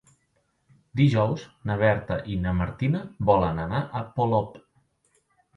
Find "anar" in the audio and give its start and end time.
3.67-3.83